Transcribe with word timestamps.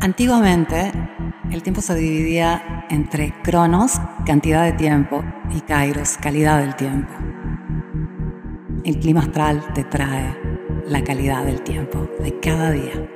Antiguamente, 0.00 0.92
el 1.50 1.62
tiempo 1.62 1.80
se 1.80 1.94
dividía 1.94 2.86
entre 2.90 3.34
cronos, 3.42 4.00
cantidad 4.24 4.64
de 4.64 4.72
tiempo, 4.72 5.22
y 5.54 5.60
kairos, 5.60 6.16
calidad 6.16 6.60
del 6.60 6.74
tiempo. 6.76 7.12
El 8.84 8.98
clima 8.98 9.20
astral 9.20 9.62
te 9.74 9.84
trae 9.84 10.36
la 10.86 11.04
calidad 11.04 11.44
del 11.44 11.62
tiempo 11.62 12.08
de 12.20 12.38
cada 12.40 12.70
día. 12.70 13.08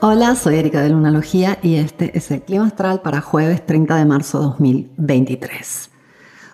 Hola, 0.00 0.34
soy 0.34 0.56
Erika 0.56 0.82
de 0.82 0.90
Lunalogía 0.90 1.58
y 1.62 1.76
este 1.76 2.16
es 2.16 2.30
el 2.30 2.42
clima 2.42 2.66
astral 2.66 3.00
para 3.02 3.20
jueves 3.20 3.64
30 3.64 3.96
de 3.96 4.04
marzo 4.04 4.40
2023. 4.40 5.90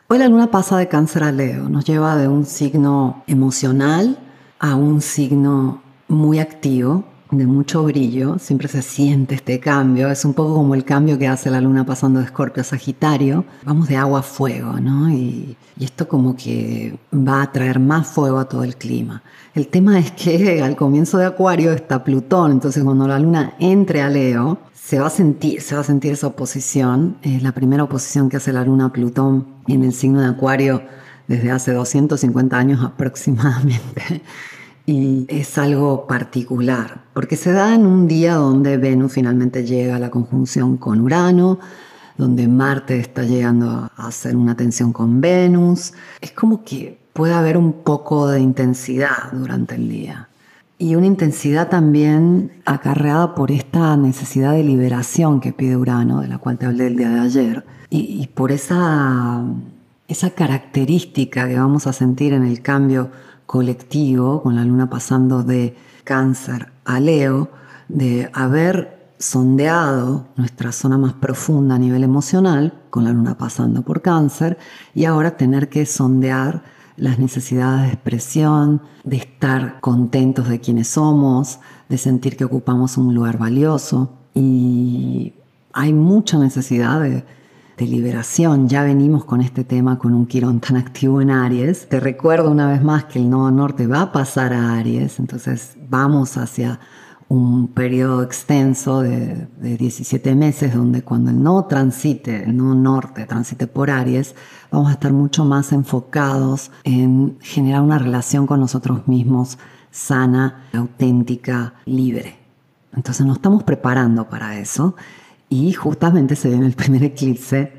Hoy 0.09 0.19
la 0.19 0.29
luna 0.29 0.51
pasa 0.51 0.77
de 0.77 0.89
cáncer 0.89 1.25
a 1.25 1.33
Leo, 1.33 1.69
nos 1.69 1.85
lleva 1.85 2.17
de 2.17 2.29
un 2.29 2.45
signo 2.45 3.25
emocional 3.27 4.19
a 4.59 4.75
un 4.75 5.01
signo 5.01 5.83
muy 6.11 6.39
activo, 6.39 7.05
de 7.31 7.47
mucho 7.47 7.85
brillo, 7.85 8.39
siempre 8.39 8.67
se 8.67 8.83
siente 8.83 9.37
este 9.37 9.61
cambio, 9.61 10.11
es 10.11 10.25
un 10.25 10.35
poco 10.35 10.55
como 10.55 10.75
el 10.75 10.85
cambio 10.85 11.17
que 11.17 11.29
hace 11.29 11.49
la 11.51 11.61
luna 11.61 11.87
pasando 11.87 12.19
de 12.19 12.27
Escorpio 12.27 12.63
a 12.63 12.65
Sagitario, 12.65 13.45
vamos 13.65 13.89
de 13.89 13.97
agua 13.97 14.21
a 14.21 14.23
fuego, 14.23 14.81
¿no? 14.81 15.11
Y, 15.11 15.57
esto 15.79 16.07
como 16.07 16.37
que 16.37 16.99
va 17.11 17.41
a 17.41 17.53
traer 17.53 17.79
más 17.79 18.07
fuego 18.07 18.39
a 18.39 18.47
todo 18.47 18.65
el 18.65 18.77
clima. 18.77 19.23
El 19.55 19.69
tema 19.69 19.99
es 19.99 20.11
que 20.11 20.61
al 20.65 20.77
comienzo 20.77 21.17
de 21.17 21.25
Acuario 21.25 21.73
está 21.73 22.05
Plutón, 22.05 22.53
entonces 22.53 22.85
cuando 22.85 23.09
la 23.09 23.19
luna 23.19 23.55
entre 23.59 24.03
a 24.03 24.11
Leo, 24.11 24.59
se 24.75 24.99
va 24.99 25.07
a 25.07 25.11
sentir, 25.11 25.63
se 25.63 25.75
va 25.77 25.81
a 25.81 25.85
sentir 25.85 26.13
esa 26.13 26.27
oposición, 26.27 27.17
es 27.23 27.43
la 27.43 27.53
primera 27.53 27.85
oposición 27.85 28.29
que 28.29 28.37
hace 28.37 28.53
la 28.53 28.65
luna 28.65 28.87
a 28.87 28.93
Plutón 28.93 29.47
en 29.69 29.85
el 29.85 29.95
signo 29.95 30.21
de 30.21 30.27
Acuario 30.27 30.83
desde 31.29 31.51
hace 31.51 31.73
250 31.73 32.59
años 32.59 32.85
aproximadamente 32.85 34.21
y 34.87 35.27
es 35.29 35.59
algo 35.59 36.07
particular, 36.07 37.03
porque 37.13 37.37
se 37.37 37.53
da 37.53 37.75
en 37.75 37.87
un 37.87 38.09
día 38.09 38.35
donde 38.35 38.77
Venus 38.77 39.13
finalmente 39.13 39.65
llega 39.65 39.97
a 39.97 39.99
la 39.99 40.11
conjunción 40.11 40.77
con 40.77 41.01
Urano, 41.01 41.59
donde 42.17 42.49
Marte 42.49 42.99
está 42.99 43.23
llegando 43.23 43.91
a 43.97 44.07
hacer 44.07 44.37
una 44.37 44.57
tensión 44.57 44.93
con 44.93 45.21
Venus. 45.21 45.93
Es 46.21 46.33
como 46.33 46.65
que 46.65 46.99
puede 47.13 47.35
haber 47.35 47.57
un 47.57 47.73
poco 47.73 48.29
de 48.29 48.41
intensidad 48.41 49.33
durante 49.33 49.77
el 49.77 49.89
día. 49.89 50.29
Y 50.79 50.95
una 50.95 51.07
intensidad 51.07 51.69
también 51.69 52.53
acarreada 52.65 53.35
por 53.35 53.51
esta 53.51 53.97
necesidad 53.97 54.53
de 54.53 54.65
liberación 54.65 55.41
que 55.41 55.53
pide 55.53 55.77
Urano, 55.77 56.21
de 56.21 56.29
la 56.29 56.39
cual 56.39 56.59
te 56.59 56.67
hablé 56.67 56.87
el 56.87 56.97
día 56.97 57.11
de 57.11 57.21
ayer, 57.21 57.65
y, 57.91 58.23
y 58.23 58.27
por 58.29 58.51
esa, 58.51 59.45
esa 60.09 60.31
característica 60.31 61.47
que 61.47 61.59
vamos 61.59 61.87
a 61.87 61.93
sentir 61.93 62.33
en 62.33 62.45
el 62.45 62.63
cambio 62.63 63.11
colectivo, 63.51 64.45
con 64.45 64.55
la 64.55 64.65
luna 64.65 64.89
pasando 64.89 65.43
de 65.43 65.75
cáncer 66.05 66.69
a 66.85 67.01
Leo, 67.01 67.51
de 67.89 68.31
haber 68.33 69.13
sondeado 69.19 70.29
nuestra 70.37 70.71
zona 70.71 70.97
más 70.97 71.15
profunda 71.15 71.75
a 71.75 71.79
nivel 71.81 72.05
emocional, 72.05 72.75
con 72.91 73.03
la 73.03 73.13
luna 73.13 73.37
pasando 73.37 73.83
por 73.83 74.03
cáncer, 74.03 74.57
y 74.95 75.05
ahora 75.05 75.37
tener 75.37 75.69
que 75.69 75.85
sondear 75.85 76.63
las 76.97 77.19
necesidades 77.19 77.89
de 77.89 77.95
expresión, 77.95 78.83
de 79.03 79.17
estar 79.17 79.81
contentos 79.81 80.49
de 80.49 80.61
quienes 80.61 80.87
somos, 80.87 81.59
de 81.89 81.99
sentir 81.99 82.37
que 82.37 82.45
ocupamos 82.45 82.99
un 82.99 83.17
lugar 83.17 83.37
valioso. 83.37 84.13
Y 84.33 85.33
hay 85.73 85.93
mucha 85.93 86.39
necesidad 86.39 87.01
de, 87.01 87.25
de 87.81 87.87
liberación. 87.87 88.69
Ya 88.69 88.83
venimos 88.83 89.25
con 89.25 89.41
este 89.41 89.65
tema 89.65 89.99
con 89.99 90.13
un 90.13 90.27
Quirón 90.27 90.61
tan 90.61 90.77
activo 90.77 91.23
en 91.23 91.31
Aries. 91.31 91.89
Te 91.89 91.99
recuerdo 91.99 92.51
una 92.51 92.71
vez 92.71 92.83
más 92.83 93.05
que 93.05 93.19
el 93.19 93.31
Nodo 93.31 93.51
Norte 93.51 93.87
va 93.87 94.03
a 94.03 94.13
pasar 94.13 94.53
a 94.53 94.77
Aries, 94.77 95.19
entonces 95.19 95.79
vamos 95.89 96.37
hacia 96.37 96.79
un 97.29 97.69
periodo 97.69 98.23
extenso 98.23 99.01
de, 99.01 99.47
de 99.59 99.77
17 99.79 100.35
meses 100.35 100.75
donde 100.75 101.03
cuando 101.03 101.31
el 101.31 101.43
Nodo 101.43 101.65
transite, 101.65 102.45
el 102.45 102.55
Nodo 102.55 102.75
Norte 102.75 103.25
transite 103.25 103.67
por 103.67 103.91
Aries, 103.91 104.35
vamos 104.71 104.91
a 104.91 104.93
estar 104.93 105.15
mucho 105.15 105.47
más 105.47 105.73
enfocados 105.73 106.71
en 106.85 107.39
generar 107.41 107.81
una 107.81 107.99
relación 107.99 108.47
con 108.47 108.61
nosotros 108.61 109.09
mismos 109.09 109.57
sana, 109.91 110.67
auténtica, 110.75 111.73
libre. 111.87 112.37
Entonces 112.95 113.25
nos 113.25 113.37
estamos 113.37 113.63
preparando 113.63 114.29
para 114.29 114.59
eso 114.59 114.97
y 115.51 115.73
justamente 115.73 116.37
se 116.37 116.49
viene 116.49 116.65
el 116.65 116.73
primer 116.73 117.03
eclipse 117.03 117.73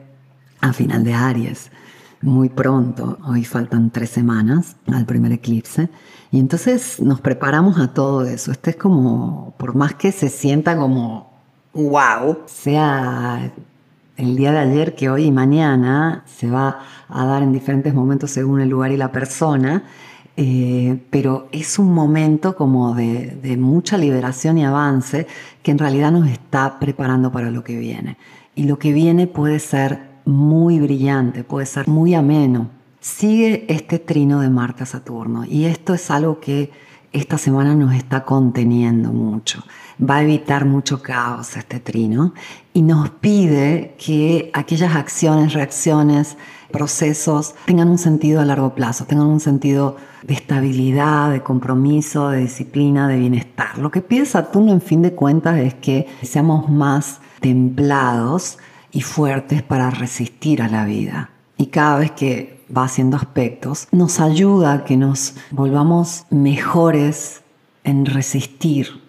a 0.59 0.74
final 0.74 1.04
de 1.04 1.14
Aries, 1.14 1.72
muy 2.22 2.50
pronto. 2.50 3.18
Hoy 3.26 3.46
faltan 3.46 3.90
tres 3.90 4.12
semanas 4.12 4.76
al 4.88 5.06
primer 5.06 5.32
eclipse. 5.32 5.90
Y 6.32 6.40
entonces 6.40 7.00
nos 7.00 7.20
preparamos 7.22 7.80
a 7.80 7.94
todo 7.94 8.26
eso. 8.26 8.52
Este 8.52 8.72
es 8.72 8.76
como, 8.76 9.56
por 9.58 9.74
más 9.74 9.96
que 9.96 10.12
se 10.12 10.30
sienta 10.30 10.78
como 10.78 11.32
wow, 11.74 12.40
sea 12.46 13.52
el 14.18 14.36
día 14.36 14.52
de 14.52 14.59
ayer 14.59 14.94
que 14.94 15.09
hoy 15.09 15.24
y 15.26 15.32
mañana 15.32 16.24
se 16.28 16.52
va 16.52 16.80
a 17.08 17.26
dar 17.26 17.42
en 17.42 17.53
diferentes 17.53 17.94
momentos 17.94 18.32
según 18.32 18.62
el 18.62 18.70
lugar 18.70 18.92
y 18.92 18.98
la 18.98 19.12
persona. 19.12 19.84
Eh, 20.38 20.97
pero 21.09 21.50
es 21.52 21.78
un 21.78 21.94
momento 21.94 22.56
como 22.56 22.96
de, 22.96 23.38
de, 23.42 23.58
mucha 23.58 23.97
liberación 23.97 24.58
y 24.58 24.66
avance 24.66 25.28
que 25.62 25.72
en 25.72 25.78
realidad 25.78 26.12
nos 26.12 26.30
está 26.30 26.80
preparando 26.80 27.31
para 27.31 27.52
lo 27.52 27.64
que 27.64 27.78
viene. 27.78 28.18
Y 28.56 28.64
lo 28.64 28.80
que 28.80 28.94
viene 28.94 29.28
puede 29.28 29.59
ser 29.59 30.00
muy 30.25 30.80
brillante, 30.80 31.44
puede 31.44 31.66
ser 31.66 31.88
muy 31.88 32.14
ameno. 32.14 32.70
Sigue 33.00 33.66
este 33.68 34.00
trino 34.00 34.40
de 34.40 34.50
Marte 34.50 34.84
a 34.84 34.86
Saturno 34.86 35.44
y 35.46 35.66
esto 35.66 35.94
es 35.94 36.09
algo 36.12 36.40
que 36.40 36.72
esta 37.14 37.38
semana 37.38 37.76
nos 37.76 37.94
está 37.94 38.24
conteniendo 38.24 39.12
mucho. 39.12 39.64
Va 40.02 40.18
a 40.18 40.24
evitar 40.24 40.66
mucho 40.66 41.02
caos 41.02 41.58
este 41.58 41.80
trino 41.80 42.34
y 42.74 42.82
nos 42.82 43.10
pide 43.10 43.96
que 43.98 44.50
aquellas 44.54 44.96
acciones, 44.96 45.54
reacciones, 45.54 46.38
procesos 46.72 47.54
tengan 47.66 47.90
un 47.90 47.98
sentido 47.98 48.40
a 48.40 48.46
largo 48.46 48.74
plazo, 48.74 49.06
tengan 49.06 49.28
un 49.28 49.42
sentido 49.42 49.98
de 50.24 50.34
estabilidad, 50.34 51.32
de 51.32 51.44
compromiso, 51.44 52.30
de 52.30 52.40
disciplina, 52.40 53.08
de 53.08 53.18
bienestar. 53.18 53.78
Lo 53.78 53.92
que 53.92 54.02
pide 54.02 54.26
Saturno 54.26 54.72
en 54.72 54.82
fin 54.82 55.02
de 55.02 55.14
cuentas 55.14 55.58
es 55.60 55.74
que 55.74 56.08
seamos 56.22 56.70
más 56.70 57.20
templados 57.42 58.58
y 58.92 59.02
fuertes 59.02 59.64
para 59.64 59.90
resistir 59.90 60.62
a 60.62 60.70
la 60.70 60.86
vida. 60.86 61.30
Y 61.62 61.68
cada 61.68 62.00
vez 62.00 62.10
que 62.10 62.60
va 62.76 62.86
haciendo 62.86 63.18
aspectos, 63.18 63.88
nos 63.92 64.20
ayuda 64.20 64.74
a 64.74 64.84
que 64.84 64.98
nos 64.98 65.36
volvamos 65.52 66.26
mejores 66.32 67.44
en 67.84 68.08
resistir 68.08 69.00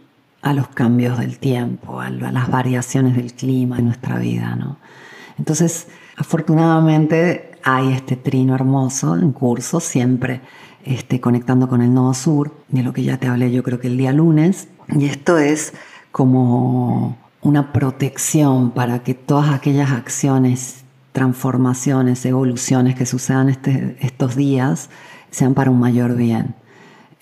a 0.43 0.53
los 0.53 0.69
cambios 0.69 1.19
del 1.19 1.39
tiempo, 1.39 2.03
a 2.03 2.11
las 2.11 2.51
variaciones 2.51 3.17
del 3.17 3.33
clima 3.33 3.79
en 3.79 3.87
nuestra 3.87 4.19
vida. 4.19 4.55
¿no? 4.55 4.77
Entonces, 5.39 5.87
afortunadamente 6.19 7.53
hay 7.65 7.95
este 7.95 8.17
trino 8.17 8.55
hermoso 8.55 9.17
en 9.17 9.33
curso, 9.33 9.81
siempre 9.81 10.43
este, 10.85 11.23
conectando 11.23 11.71
con 11.71 11.81
el 11.81 11.95
nodo 11.95 12.13
sur, 12.13 12.55
de 12.69 12.83
lo 12.83 12.93
que 12.93 13.03
ya 13.03 13.17
te 13.17 13.29
hablé 13.29 13.51
yo 13.51 13.63
creo 13.63 13.81
que 13.81 13.89
el 13.89 13.97
día 13.97 14.13
lunes. 14.13 14.69
Y 14.91 15.07
esto 15.07 15.39
es 15.39 15.73
como 16.11 17.17
una 17.41 17.73
protección 17.73 18.73
para 18.73 19.03
que 19.03 19.15
todas 19.15 19.55
aquellas 19.55 19.91
acciones, 19.93 20.82
transformaciones, 21.13 22.25
evoluciones 22.25 22.95
que 22.95 23.07
sucedan 23.07 23.49
este, 23.49 23.97
estos 24.01 24.35
días 24.35 24.89
sean 25.31 25.55
para 25.55 25.71
un 25.71 25.79
mayor 25.79 26.17
bien. 26.17 26.55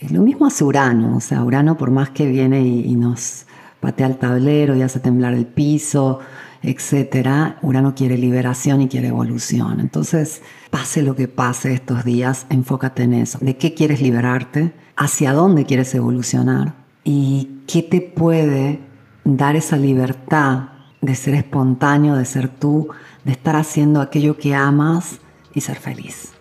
Lo 0.09 0.23
mismo 0.23 0.47
hace 0.47 0.65
Urano, 0.65 1.17
o 1.17 1.21
sea, 1.21 1.45
Urano 1.45 1.77
por 1.77 1.91
más 1.91 2.11
que 2.11 2.27
viene 2.27 2.63
y, 2.63 2.95
nos 2.97 3.47
patea 3.81 4.07
el 4.07 4.17
tablero 4.17 4.75
y 4.75 4.83
hace 4.83 4.99
temblar 4.99 5.35
el 5.35 5.47
piso, 5.47 6.21
etcétera, 6.63 7.59
Urano 7.63 7.95
quiere 7.95 8.17
liberación 8.17 8.81
y 8.81 8.89
quiere 8.89 9.09
evolución. 9.09 9.81
Entonces, 9.81 10.43
pase 10.71 11.03
lo 11.03 11.15
que 11.17 11.29
pase 11.29 11.73
estos 11.73 12.05
días, 12.05 12.47
enfócate 12.49 13.03
en 13.03 13.15
eso. 13.15 13.39
¿De 13.41 13.57
qué 13.57 13.75
quieres 13.75 14.01
liberarte? 14.01 14.73
¿Hacia 14.97 15.33
dónde 15.33 15.67
quieres 15.67 15.95
evolucionar? 15.95 16.75
¿Y 17.05 17.63
qué 17.67 17.83
te 17.83 18.01
puede 18.01 18.81
dar 19.25 19.57
esa 19.57 19.77
libertad 19.77 20.80
de 21.01 21.15
ser 21.15 21.35
espontáneo, 21.35 22.17
de 22.17 22.25
ser 22.25 22.49
tú, 22.49 22.89
de 23.25 23.33
estar 23.33 23.57
haciendo 23.57 24.01
aquello 24.01 24.37
que 24.37 24.55
amas 24.55 25.21
y 25.55 25.61
ser 25.61 25.77
feliz. 25.77 26.33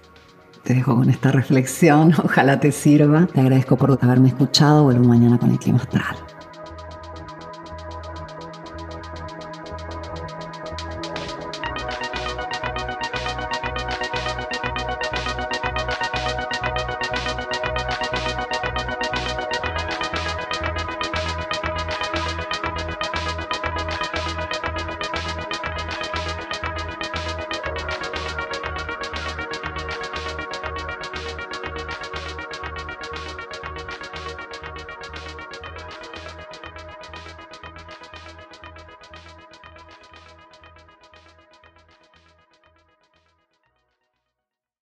Te 0.64 0.74
dejo 0.74 0.96
con 0.96 1.10
esta 1.10 1.32
reflexión, 1.32 2.14
ojalá 2.24 2.60
te 2.60 2.72
sirva. 2.72 3.28
Te 3.28 3.40
agradezco 3.40 3.78
por 3.78 3.98
haberme 4.02 4.30
escuchado. 4.30 4.84
Vuelvo 4.84 5.06
mañana 5.06 5.38
con 5.38 5.52
el 5.52 5.60
clima 5.60 5.80
astral. 5.80 6.16